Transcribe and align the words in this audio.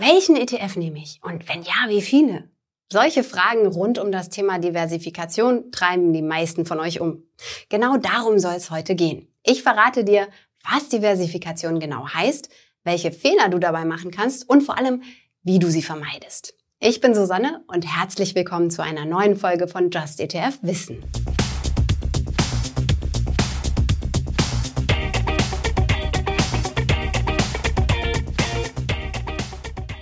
Welchen 0.00 0.36
ETF 0.36 0.76
nehme 0.76 0.98
ich? 0.98 1.20
Und 1.22 1.46
wenn 1.46 1.62
ja, 1.62 1.74
wie 1.88 2.00
viele? 2.00 2.48
Solche 2.90 3.22
Fragen 3.22 3.66
rund 3.66 3.98
um 3.98 4.10
das 4.10 4.30
Thema 4.30 4.58
Diversifikation 4.58 5.70
treiben 5.72 6.14
die 6.14 6.22
meisten 6.22 6.64
von 6.64 6.80
euch 6.80 7.02
um. 7.02 7.24
Genau 7.68 7.98
darum 7.98 8.38
soll 8.38 8.54
es 8.54 8.70
heute 8.70 8.94
gehen. 8.94 9.28
Ich 9.44 9.62
verrate 9.62 10.02
dir, 10.02 10.28
was 10.64 10.88
Diversifikation 10.88 11.80
genau 11.80 12.08
heißt, 12.08 12.48
welche 12.82 13.12
Fehler 13.12 13.50
du 13.50 13.58
dabei 13.58 13.84
machen 13.84 14.10
kannst 14.10 14.48
und 14.48 14.62
vor 14.62 14.78
allem, 14.78 15.02
wie 15.42 15.58
du 15.58 15.70
sie 15.70 15.82
vermeidest. 15.82 16.54
Ich 16.78 17.02
bin 17.02 17.14
Susanne 17.14 17.62
und 17.66 17.84
herzlich 17.84 18.34
willkommen 18.34 18.70
zu 18.70 18.82
einer 18.82 19.04
neuen 19.04 19.36
Folge 19.36 19.68
von 19.68 19.90
Just 19.90 20.18
ETF 20.18 20.60
Wissen. 20.62 21.04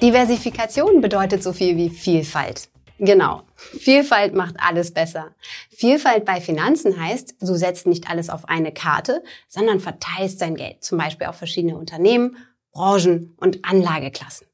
Diversifikation 0.01 1.01
bedeutet 1.01 1.43
so 1.43 1.53
viel 1.53 1.77
wie 1.77 1.91
Vielfalt. 1.91 2.69
Genau. 3.01 3.43
Vielfalt 3.57 4.33
macht 4.33 4.55
alles 4.59 4.95
besser. 4.95 5.35
Vielfalt 5.71 6.25
bei 6.25 6.41
Finanzen 6.41 7.01
heißt, 7.01 7.35
du 7.41 7.55
setzt 7.57 7.89
nicht 7.89 8.09
alles 8.09 8.31
auf 8.31 8.49
eine 8.49 8.73
Karte, 8.73 9.25
sondern 9.49 9.81
verteilst 9.81 10.41
dein 10.41 10.55
Geld, 10.55 10.85
zum 10.85 10.99
Beispiel 10.99 11.27
auf 11.27 11.35
verschiedene 11.35 11.77
Unternehmen, 11.77 12.37
Branchen 12.71 13.35
und 13.39 13.65
Anlageklassen. 13.65 14.47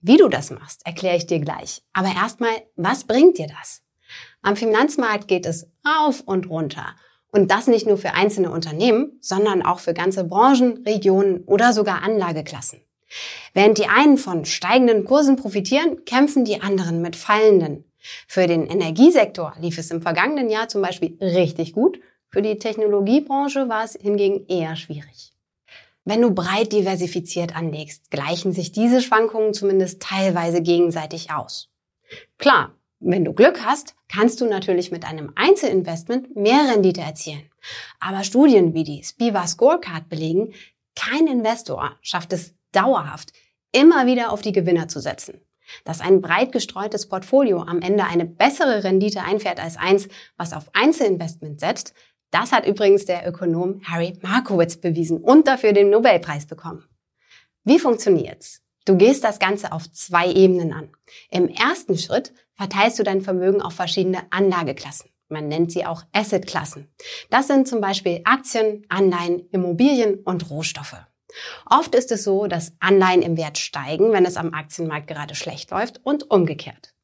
Wie 0.00 0.16
du 0.16 0.28
das 0.28 0.50
machst, 0.50 0.86
erkläre 0.86 1.16
ich 1.16 1.26
dir 1.26 1.40
gleich. 1.40 1.82
Aber 1.92 2.08
erstmal, 2.08 2.54
was 2.76 3.04
bringt 3.04 3.36
dir 3.36 3.48
das? 3.58 3.82
Am 4.40 4.56
Finanzmarkt 4.56 5.28
geht 5.28 5.44
es 5.44 5.70
rauf 5.86 6.22
und 6.24 6.48
runter. 6.48 6.96
Und 7.30 7.50
das 7.50 7.66
nicht 7.66 7.86
nur 7.86 7.98
für 7.98 8.14
einzelne 8.14 8.50
Unternehmen, 8.50 9.18
sondern 9.20 9.60
auch 9.62 9.80
für 9.80 9.92
ganze 9.92 10.24
Branchen, 10.24 10.82
Regionen 10.86 11.44
oder 11.44 11.74
sogar 11.74 12.02
Anlageklassen. 12.02 12.80
Während 13.54 13.78
die 13.78 13.86
einen 13.86 14.18
von 14.18 14.44
steigenden 14.44 15.04
Kursen 15.04 15.36
profitieren, 15.36 16.04
kämpfen 16.04 16.44
die 16.44 16.60
anderen 16.60 17.00
mit 17.02 17.16
fallenden. 17.16 17.84
Für 18.26 18.46
den 18.46 18.66
Energiesektor 18.66 19.54
lief 19.58 19.78
es 19.78 19.90
im 19.90 20.02
vergangenen 20.02 20.50
Jahr 20.50 20.68
zum 20.68 20.82
Beispiel 20.82 21.16
richtig 21.20 21.72
gut, 21.72 21.98
für 22.30 22.42
die 22.42 22.58
Technologiebranche 22.58 23.68
war 23.68 23.84
es 23.84 23.94
hingegen 23.94 24.46
eher 24.48 24.76
schwierig. 24.76 25.32
Wenn 26.04 26.22
du 26.22 26.30
breit 26.30 26.72
diversifiziert 26.72 27.56
anlegst, 27.56 28.10
gleichen 28.10 28.52
sich 28.52 28.72
diese 28.72 29.00
Schwankungen 29.00 29.54
zumindest 29.54 30.02
teilweise 30.02 30.62
gegenseitig 30.62 31.30
aus. 31.30 31.70
Klar, 32.38 32.74
wenn 33.00 33.24
du 33.24 33.32
Glück 33.32 33.64
hast, 33.64 33.94
kannst 34.08 34.40
du 34.40 34.46
natürlich 34.46 34.90
mit 34.90 35.04
einem 35.04 35.32
Einzelinvestment 35.36 36.34
mehr 36.36 36.68
Rendite 36.70 37.00
erzielen. 37.00 37.50
Aber 38.00 38.24
Studien 38.24 38.74
wie 38.74 38.84
die 38.84 39.04
Spiva 39.04 39.46
Scorecard 39.46 40.08
belegen, 40.08 40.52
kein 40.96 41.26
Investor 41.26 41.96
schafft 42.00 42.32
es 42.32 42.54
dauerhaft 42.72 43.32
immer 43.72 44.06
wieder 44.06 44.32
auf 44.32 44.42
die 44.42 44.52
Gewinner 44.52 44.88
zu 44.88 45.00
setzen. 45.00 45.40
Dass 45.84 46.00
ein 46.00 46.22
breit 46.22 46.52
gestreutes 46.52 47.08
Portfolio 47.08 47.62
am 47.62 47.80
Ende 47.80 48.04
eine 48.04 48.24
bessere 48.24 48.84
Rendite 48.84 49.22
einfährt 49.22 49.60
als 49.60 49.76
eins, 49.76 50.08
was 50.36 50.54
auf 50.54 50.70
Einzelinvestment 50.72 51.60
setzt, 51.60 51.94
das 52.30 52.52
hat 52.52 52.66
übrigens 52.66 53.04
der 53.04 53.26
Ökonom 53.26 53.82
Harry 53.84 54.18
Markowitz 54.22 54.76
bewiesen 54.76 55.18
und 55.18 55.46
dafür 55.46 55.72
den 55.72 55.90
Nobelpreis 55.90 56.46
bekommen. 56.46 56.84
Wie 57.64 57.78
funktioniert's? 57.78 58.62
Du 58.84 58.96
gehst 58.96 59.24
das 59.24 59.38
Ganze 59.38 59.72
auf 59.72 59.90
zwei 59.92 60.30
Ebenen 60.32 60.72
an. 60.72 60.90
Im 61.30 61.48
ersten 61.48 61.98
Schritt 61.98 62.32
verteilst 62.54 62.98
du 62.98 63.02
dein 63.02 63.20
Vermögen 63.20 63.60
auf 63.60 63.74
verschiedene 63.74 64.22
Anlageklassen. 64.30 65.10
Man 65.28 65.48
nennt 65.48 65.72
sie 65.72 65.84
auch 65.84 66.04
Assetklassen. 66.12 66.90
Das 67.28 67.46
sind 67.46 67.68
zum 67.68 67.82
Beispiel 67.82 68.22
Aktien, 68.24 68.86
Anleihen, 68.88 69.46
Immobilien 69.50 70.20
und 70.20 70.48
Rohstoffe. 70.48 70.96
Oft 71.66 71.94
ist 71.94 72.10
es 72.12 72.24
so, 72.24 72.46
dass 72.46 72.72
Anleihen 72.80 73.22
im 73.22 73.36
Wert 73.36 73.58
steigen, 73.58 74.12
wenn 74.12 74.24
es 74.24 74.36
am 74.36 74.54
Aktienmarkt 74.54 75.08
gerade 75.08 75.34
schlecht 75.34 75.70
läuft 75.70 76.00
und 76.04 76.30
umgekehrt. 76.30 76.94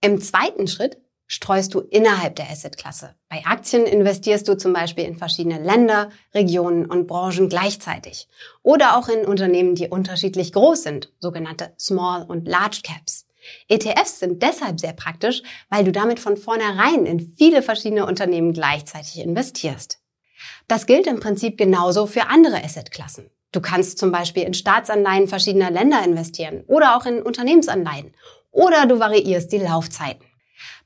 Im 0.00 0.20
zweiten 0.20 0.68
Schritt 0.68 0.98
streust 1.26 1.74
du 1.74 1.80
innerhalb 1.80 2.36
der 2.36 2.50
Assetklasse. 2.50 3.14
Bei 3.28 3.44
Aktien 3.44 3.84
investierst 3.84 4.46
du 4.46 4.56
zum 4.56 4.72
Beispiel 4.72 5.04
in 5.04 5.16
verschiedene 5.16 5.60
Länder, 5.60 6.10
Regionen 6.34 6.86
und 6.86 7.06
Branchen 7.06 7.48
gleichzeitig. 7.48 8.28
Oder 8.62 8.96
auch 8.96 9.08
in 9.08 9.24
Unternehmen, 9.24 9.74
die 9.74 9.88
unterschiedlich 9.88 10.52
groß 10.52 10.82
sind, 10.84 11.12
sogenannte 11.18 11.74
Small 11.78 12.24
und 12.24 12.46
Large 12.46 12.82
Caps. 12.84 13.26
ETFs 13.68 14.20
sind 14.20 14.42
deshalb 14.42 14.80
sehr 14.80 14.92
praktisch, 14.92 15.42
weil 15.68 15.84
du 15.84 15.92
damit 15.92 16.20
von 16.20 16.36
vornherein 16.36 17.06
in 17.06 17.20
viele 17.20 17.62
verschiedene 17.62 18.06
Unternehmen 18.06 18.52
gleichzeitig 18.52 19.18
investierst. 19.18 20.00
Das 20.68 20.86
gilt 20.86 21.06
im 21.06 21.20
Prinzip 21.20 21.56
genauso 21.56 22.06
für 22.06 22.26
andere 22.28 22.62
Assetklassen. 22.62 23.30
Du 23.52 23.60
kannst 23.60 23.98
zum 23.98 24.12
Beispiel 24.12 24.42
in 24.42 24.54
Staatsanleihen 24.54 25.28
verschiedener 25.28 25.70
Länder 25.70 26.04
investieren 26.04 26.64
oder 26.66 26.96
auch 26.96 27.06
in 27.06 27.22
Unternehmensanleihen. 27.22 28.14
Oder 28.50 28.86
du 28.86 28.98
variierst 28.98 29.52
die 29.52 29.58
Laufzeiten. 29.58 30.24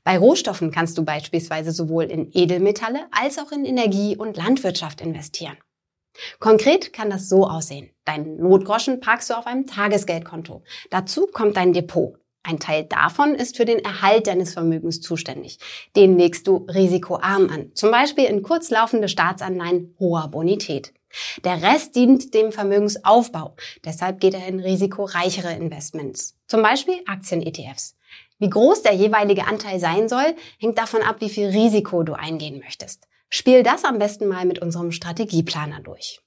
Bei 0.03 0.17
Rohstoffen 0.17 0.71
kannst 0.71 0.97
du 0.97 1.05
beispielsweise 1.05 1.71
sowohl 1.71 2.05
in 2.05 2.31
Edelmetalle 2.33 3.07
als 3.11 3.37
auch 3.37 3.51
in 3.51 3.65
Energie 3.65 4.17
und 4.17 4.35
Landwirtschaft 4.35 5.01
investieren. 5.01 5.57
Konkret 6.39 6.91
kann 6.91 7.09
das 7.09 7.29
so 7.29 7.47
aussehen. 7.47 7.89
Deinen 8.05 8.37
Notgroschen 8.37 8.99
parkst 8.99 9.29
du 9.29 9.35
auf 9.35 9.47
einem 9.47 9.67
Tagesgeldkonto. 9.67 10.63
Dazu 10.89 11.27
kommt 11.27 11.55
dein 11.55 11.73
Depot. 11.73 12.17
Ein 12.43 12.59
Teil 12.59 12.85
davon 12.85 13.35
ist 13.35 13.57
für 13.57 13.65
den 13.65 13.79
Erhalt 13.79 14.25
deines 14.27 14.53
Vermögens 14.53 14.99
zuständig. 15.01 15.59
Den 15.95 16.17
legst 16.17 16.47
du 16.47 16.65
risikoarm 16.67 17.49
an, 17.49 17.71
zum 17.75 17.91
Beispiel 17.91 18.25
in 18.25 18.41
kurzlaufende 18.41 19.07
Staatsanleihen 19.07 19.95
hoher 19.99 20.27
Bonität. 20.27 20.93
Der 21.43 21.61
Rest 21.61 21.95
dient 21.95 22.33
dem 22.33 22.51
Vermögensaufbau. 22.51 23.55
Deshalb 23.85 24.19
geht 24.19 24.33
er 24.33 24.47
in 24.47 24.59
risikoreichere 24.59 25.53
Investments. 25.53 26.37
Zum 26.47 26.63
Beispiel 26.63 26.95
Aktien-ETFs. 27.05 27.95
Wie 28.39 28.49
groß 28.49 28.81
der 28.81 28.93
jeweilige 28.93 29.45
Anteil 29.45 29.79
sein 29.79 30.09
soll, 30.09 30.35
hängt 30.57 30.77
davon 30.77 31.03
ab, 31.03 31.17
wie 31.19 31.29
viel 31.29 31.47
Risiko 31.47 32.01
du 32.03 32.13
eingehen 32.13 32.59
möchtest. 32.59 33.07
Spiel 33.29 33.61
das 33.61 33.85
am 33.85 33.99
besten 33.99 34.27
mal 34.27 34.45
mit 34.45 34.59
unserem 34.59 34.91
Strategieplaner 34.91 35.81
durch. 35.81 36.21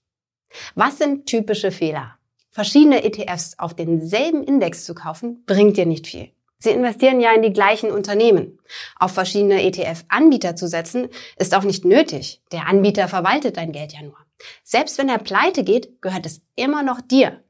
Was 0.75 0.99
sind 0.99 1.27
typische 1.27 1.73
Fehler? 1.73 2.19
Verschiedene 2.55 3.03
ETFs 3.03 3.59
auf 3.59 3.75
denselben 3.75 4.45
Index 4.45 4.85
zu 4.85 4.95
kaufen, 4.95 5.43
bringt 5.45 5.77
dir 5.77 5.87
nicht 5.87 6.07
viel. 6.07 6.31
Sie 6.61 6.71
investieren 6.71 7.21
ja 7.21 7.33
in 7.35 7.43
die 7.43 7.53
gleichen 7.53 7.91
Unternehmen. 7.91 8.61
Auf 8.97 9.11
verschiedene 9.11 9.61
ETF-Anbieter 9.65 10.55
zu 10.55 10.69
setzen, 10.69 11.09
ist 11.37 11.53
auch 11.57 11.65
nicht 11.65 11.85
nötig. 11.85 12.43
Der 12.53 12.69
Anbieter 12.69 13.09
verwaltet 13.09 13.57
dein 13.57 13.73
Geld 13.73 13.93
ja 13.93 14.03
nur. 14.03 14.17
Selbst 14.63 14.99
wenn 14.99 15.09
er 15.09 15.19
pleite 15.19 15.65
geht, 15.65 16.01
gehört 16.01 16.27
es 16.27 16.43
immer 16.55 16.85
noch 16.85 17.01
dir. 17.01 17.43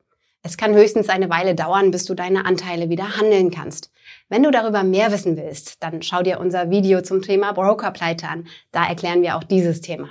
Es 0.42 0.56
kann 0.56 0.74
höchstens 0.74 1.10
eine 1.10 1.28
Weile 1.28 1.54
dauern, 1.54 1.90
bis 1.90 2.06
du 2.06 2.14
deine 2.14 2.46
Anteile 2.46 2.88
wieder 2.88 3.18
handeln 3.18 3.50
kannst. 3.50 3.92
Wenn 4.30 4.42
du 4.42 4.50
darüber 4.50 4.84
mehr 4.84 5.12
wissen 5.12 5.36
willst, 5.36 5.82
dann 5.82 6.00
schau 6.00 6.22
dir 6.22 6.40
unser 6.40 6.70
Video 6.70 7.02
zum 7.02 7.20
Thema 7.20 7.52
Brokerpleite 7.52 8.26
an. 8.26 8.46
Da 8.72 8.86
erklären 8.86 9.20
wir 9.20 9.36
auch 9.36 9.44
dieses 9.44 9.82
Thema. 9.82 10.08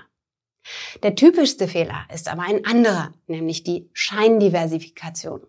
Der 1.02 1.16
typischste 1.16 1.68
Fehler 1.68 2.06
ist 2.14 2.32
aber 2.32 2.44
ein 2.44 2.66
anderer, 2.66 3.14
nämlich 3.28 3.64
die 3.64 3.90
Scheindiversifikation. 3.94 5.42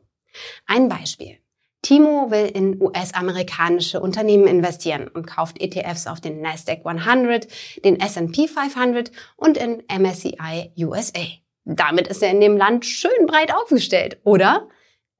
Ein 0.66 0.88
Beispiel. 0.88 1.38
Timo 1.82 2.30
will 2.30 2.46
in 2.46 2.80
US-amerikanische 2.80 4.00
Unternehmen 4.00 4.46
investieren 4.46 5.06
und 5.06 5.26
kauft 5.26 5.60
ETFs 5.60 6.06
auf 6.06 6.18
den 6.18 6.40
Nasdaq 6.40 6.80
100, 6.84 7.46
den 7.84 8.00
S&P 8.00 8.48
500 8.48 9.12
und 9.36 9.58
in 9.58 9.82
MSCI 9.88 10.72
USA. 10.78 11.26
Damit 11.66 12.08
ist 12.08 12.22
er 12.22 12.30
in 12.30 12.40
dem 12.40 12.56
Land 12.56 12.86
schön 12.86 13.26
breit 13.26 13.54
aufgestellt, 13.54 14.18
oder? 14.24 14.68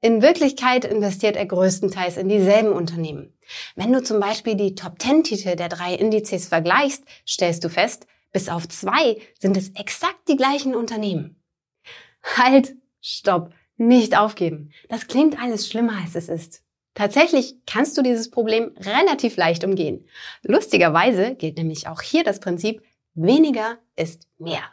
In 0.01 0.21
Wirklichkeit 0.21 0.85
investiert 0.85 1.35
er 1.35 1.45
größtenteils 1.45 2.17
in 2.17 2.29
dieselben 2.29 2.73
Unternehmen. 2.73 3.33
Wenn 3.75 3.93
du 3.93 4.01
zum 4.03 4.19
Beispiel 4.19 4.55
die 4.55 4.75
Top 4.75 4.99
10 4.99 5.23
Titel 5.23 5.55
der 5.55 5.69
drei 5.69 5.93
Indizes 5.93 6.47
vergleichst, 6.47 7.03
stellst 7.27 7.63
du 7.63 7.69
fest, 7.69 8.07
bis 8.35 8.49
auf 8.49 8.67
zwei 8.67 9.15
sind 9.39 9.55
es 9.55 9.69
exakt 9.75 10.27
die 10.27 10.35
gleichen 10.35 10.75
Unternehmen. 10.75 11.41
Halt, 12.21 12.75
stopp. 12.99 13.53
Nicht 13.77 14.17
aufgeben. 14.17 14.73
Das 14.89 15.07
klingt 15.07 15.41
alles 15.41 15.69
schlimmer, 15.69 15.93
als 16.03 16.15
es 16.15 16.27
ist. 16.27 16.61
Tatsächlich 16.95 17.55
kannst 17.65 17.97
du 17.97 18.01
dieses 18.01 18.29
Problem 18.29 18.73
relativ 18.75 19.37
leicht 19.37 19.63
umgehen. 19.63 20.05
Lustigerweise 20.43 21.35
gilt 21.35 21.57
nämlich 21.57 21.87
auch 21.87 22.01
hier 22.01 22.25
das 22.25 22.41
Prinzip, 22.41 22.81
weniger 23.13 23.77
ist 23.95 24.27
mehr. 24.37 24.63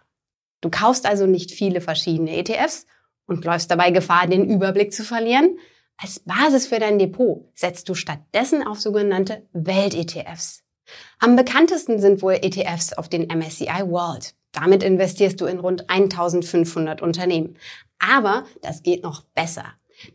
Du 0.60 0.68
kaufst 0.68 1.06
also 1.06 1.26
nicht 1.26 1.52
viele 1.52 1.80
verschiedene 1.80 2.36
ETFs 2.36 2.86
und 3.26 3.44
läufst 3.44 3.70
dabei 3.70 3.92
Gefahr, 3.92 4.26
den 4.26 4.50
Überblick 4.50 4.92
zu 4.92 5.04
verlieren. 5.04 5.56
Als 5.98 6.18
Basis 6.18 6.66
für 6.66 6.80
dein 6.80 6.98
Depot 6.98 7.48
setzt 7.54 7.88
du 7.88 7.94
stattdessen 7.94 8.66
auf 8.66 8.80
sogenannte 8.80 9.46
Welt-ETFs. 9.52 10.64
Am 11.18 11.36
bekanntesten 11.36 12.00
sind 12.00 12.22
wohl 12.22 12.34
ETFs 12.34 12.92
auf 12.92 13.08
den 13.08 13.28
MSCI 13.28 13.84
World. 13.86 14.34
Damit 14.52 14.82
investierst 14.82 15.40
du 15.40 15.46
in 15.46 15.60
rund 15.60 15.88
1500 15.88 17.00
Unternehmen. 17.00 17.56
Aber 17.98 18.44
das 18.60 18.82
geht 18.82 19.02
noch 19.02 19.22
besser. 19.34 19.64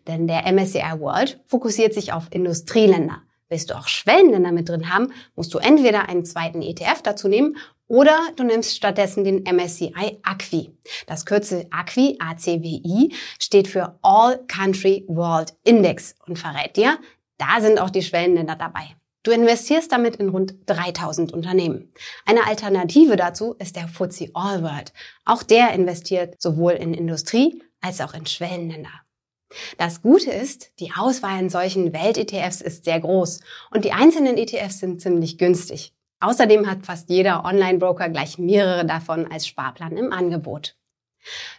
Denn 0.07 0.27
der 0.27 0.51
MSCI 0.51 0.99
World 0.99 1.39
fokussiert 1.47 1.93
sich 1.93 2.13
auf 2.13 2.27
Industrieländer. 2.31 3.21
Willst 3.49 3.69
du 3.69 3.77
auch 3.77 3.87
Schwellenländer 3.87 4.51
mit 4.51 4.67
drin 4.67 4.93
haben, 4.93 5.13
musst 5.35 5.53
du 5.53 5.59
entweder 5.59 6.09
einen 6.09 6.25
zweiten 6.25 6.61
ETF 6.61 7.01
dazu 7.01 7.27
nehmen 7.29 7.57
Oder 7.87 8.19
du 8.35 8.43
nimmst 8.43 8.75
stattdessen 8.75 9.23
den 9.23 9.43
MSCI 9.43 10.19
ACWI. 10.21 10.71
Das 11.05 11.25
Kürzel 11.25 11.67
ACWI, 11.71 12.17
ACWI, 12.19 13.13
steht 13.39 13.69
für 13.69 13.97
All 14.01 14.45
Country 14.47 15.05
World 15.07 15.53
Index 15.63 16.15
und 16.27 16.37
verrät 16.37 16.75
dir, 16.75 16.99
da 17.37 17.61
sind 17.61 17.79
auch 17.79 17.89
die 17.89 18.01
Schwellenländer 18.01 18.57
dabei. 18.57 18.97
Du 19.27 19.33
investierst 19.33 19.91
damit 19.91 20.15
in 20.15 20.29
rund 20.29 20.55
3000 20.67 21.33
Unternehmen. 21.33 21.91
Eine 22.25 22.47
Alternative 22.47 23.17
dazu 23.17 23.55
ist 23.59 23.75
der 23.75 23.89
FTSE 23.89 24.29
All 24.33 24.63
World. 24.63 24.93
Auch 25.25 25.43
der 25.43 25.73
investiert 25.73 26.41
sowohl 26.41 26.71
in 26.71 26.93
Industrie 26.93 27.61
als 27.81 27.99
auch 27.99 28.13
in 28.13 28.25
Schwellenländer. 28.25 29.01
Das 29.77 30.01
Gute 30.01 30.31
ist, 30.31 30.71
die 30.79 30.93
Auswahl 30.95 31.41
in 31.41 31.49
solchen 31.49 31.91
Welt-ETFs 31.91 32.61
ist 32.61 32.85
sehr 32.85 33.01
groß 33.01 33.41
und 33.71 33.83
die 33.83 33.91
einzelnen 33.91 34.37
ETFs 34.37 34.79
sind 34.79 35.01
ziemlich 35.01 35.37
günstig. 35.37 35.93
Außerdem 36.21 36.65
hat 36.65 36.85
fast 36.85 37.09
jeder 37.09 37.43
Online-Broker 37.43 38.07
gleich 38.07 38.37
mehrere 38.37 38.85
davon 38.85 39.29
als 39.29 39.45
Sparplan 39.45 39.97
im 39.97 40.13
Angebot. 40.13 40.77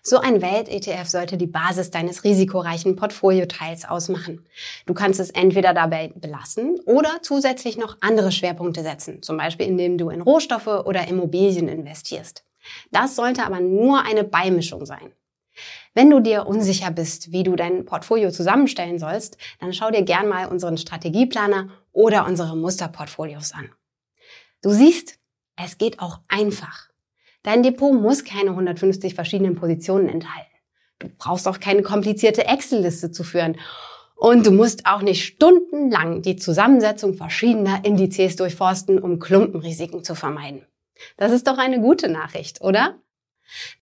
So 0.02 0.18
ein 0.18 0.40
Welt-ETF 0.40 1.08
sollte 1.08 1.36
die 1.36 1.46
Basis 1.46 1.90
deines 1.90 2.24
risikoreichen 2.24 2.96
Portfolioteils 2.96 3.84
ausmachen. 3.84 4.46
Du 4.86 4.94
kannst 4.94 5.20
es 5.20 5.30
entweder 5.30 5.74
dabei 5.74 6.12
belassen 6.14 6.78
oder 6.86 7.20
zusätzlich 7.22 7.76
noch 7.76 7.98
andere 8.00 8.32
Schwerpunkte 8.32 8.82
setzen, 8.82 9.22
zum 9.22 9.36
Beispiel 9.36 9.66
indem 9.66 9.98
du 9.98 10.10
in 10.10 10.22
Rohstoffe 10.22 10.66
oder 10.66 11.08
Immobilien 11.08 11.68
investierst. 11.68 12.44
Das 12.90 13.16
sollte 13.16 13.44
aber 13.44 13.60
nur 13.60 14.04
eine 14.04 14.24
Beimischung 14.24 14.84
sein. 14.84 15.12
Wenn 15.94 16.10
du 16.10 16.20
dir 16.20 16.46
unsicher 16.46 16.90
bist, 16.90 17.32
wie 17.32 17.42
du 17.42 17.56
dein 17.56 17.84
Portfolio 17.84 18.30
zusammenstellen 18.30 18.98
sollst, 18.98 19.36
dann 19.58 19.72
schau 19.72 19.90
dir 19.90 20.02
gern 20.02 20.28
mal 20.28 20.46
unseren 20.46 20.78
Strategieplaner 20.78 21.70
oder 21.92 22.26
unsere 22.26 22.56
Musterportfolios 22.56 23.52
an. 23.52 23.70
Du 24.62 24.70
siehst, 24.70 25.18
es 25.56 25.78
geht 25.78 25.98
auch 26.00 26.20
einfach. 26.28 26.88
Dein 27.48 27.62
Depot 27.62 27.94
muss 27.94 28.24
keine 28.24 28.50
150 28.50 29.14
verschiedenen 29.14 29.54
Positionen 29.54 30.10
enthalten. 30.10 30.50
Du 30.98 31.08
brauchst 31.16 31.48
auch 31.48 31.60
keine 31.60 31.80
komplizierte 31.80 32.44
Excel-Liste 32.44 33.10
zu 33.10 33.24
führen. 33.24 33.56
Und 34.16 34.44
du 34.44 34.50
musst 34.50 34.84
auch 34.84 35.00
nicht 35.00 35.24
stundenlang 35.24 36.20
die 36.20 36.36
Zusammensetzung 36.36 37.14
verschiedener 37.14 37.86
Indizes 37.86 38.36
durchforsten, 38.36 38.98
um 38.98 39.18
Klumpenrisiken 39.18 40.04
zu 40.04 40.14
vermeiden. 40.14 40.66
Das 41.16 41.32
ist 41.32 41.46
doch 41.46 41.56
eine 41.56 41.80
gute 41.80 42.10
Nachricht, 42.10 42.60
oder? 42.60 42.96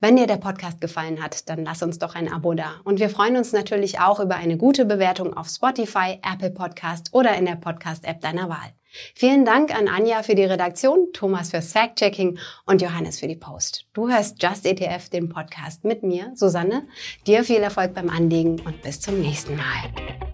Wenn 0.00 0.16
dir 0.16 0.26
der 0.26 0.36
Podcast 0.36 0.80
gefallen 0.80 1.22
hat, 1.22 1.48
dann 1.48 1.64
lass 1.64 1.82
uns 1.82 1.98
doch 1.98 2.14
ein 2.14 2.32
Abo 2.32 2.54
da. 2.54 2.74
Und 2.84 3.00
wir 3.00 3.10
freuen 3.10 3.36
uns 3.36 3.52
natürlich 3.52 4.00
auch 4.00 4.20
über 4.20 4.36
eine 4.36 4.56
gute 4.56 4.84
Bewertung 4.84 5.36
auf 5.36 5.48
Spotify, 5.48 6.20
Apple 6.22 6.50
Podcast 6.50 7.12
oder 7.12 7.36
in 7.36 7.46
der 7.46 7.56
Podcast-App 7.56 8.20
deiner 8.20 8.48
Wahl. 8.48 8.72
Vielen 9.14 9.44
Dank 9.44 9.74
an 9.74 9.88
Anja 9.88 10.22
für 10.22 10.34
die 10.34 10.44
Redaktion, 10.44 11.08
Thomas 11.12 11.50
fürs 11.50 11.72
Fact-Checking 11.72 12.38
und 12.64 12.82
Johannes 12.82 13.18
für 13.18 13.28
die 13.28 13.36
Post. 13.36 13.86
Du 13.92 14.08
hörst 14.08 14.42
Just 14.42 14.64
ETF, 14.64 15.10
den 15.10 15.28
Podcast 15.28 15.84
mit 15.84 16.02
mir, 16.02 16.32
Susanne. 16.34 16.86
Dir 17.26 17.44
viel 17.44 17.60
Erfolg 17.60 17.94
beim 17.94 18.08
Anlegen 18.08 18.60
und 18.60 18.82
bis 18.82 19.00
zum 19.00 19.20
nächsten 19.20 19.56
Mal. 19.56 20.25